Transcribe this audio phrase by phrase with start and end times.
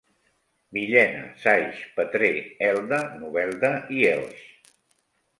[0.75, 2.31] Villena, Saix, Petrer,
[2.67, 4.41] Elda, Novelda i Elx.